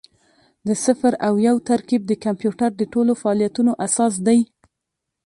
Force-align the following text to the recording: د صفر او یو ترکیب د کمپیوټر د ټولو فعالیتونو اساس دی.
د 0.67 0.69
صفر 0.85 1.13
او 1.27 1.33
یو 1.47 1.55
ترکیب 1.69 2.01
د 2.07 2.11
کمپیوټر 2.25 2.69
د 2.75 2.81
ټولو 2.93 3.11
فعالیتونو 3.21 3.71
اساس 3.85 4.13
دی. 4.27 4.39